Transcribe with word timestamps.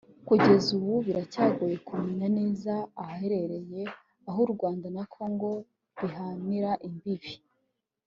Kugeza 0.27 0.67
ubu 0.77 0.93
biracyagoye 1.05 1.75
kumenya 1.87 2.27
neza 2.37 2.73
ahaherereye 3.01 3.81
aho 4.29 4.39
u 4.47 4.49
Rwanda 4.53 4.87
na 4.95 5.03
Congo 5.13 5.49
bihanira 5.99 6.71
imbibi 6.89 7.33